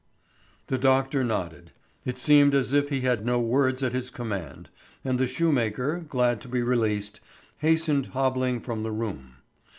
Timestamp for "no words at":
3.23-3.93